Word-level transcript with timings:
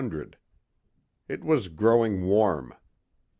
It 1.29 1.43
was 1.43 1.67
growing 1.67 2.23
warm. 2.25 2.73